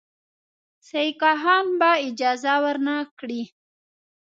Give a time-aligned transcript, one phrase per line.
[0.87, 3.41] سیکهان به اجازه ورنه کړي.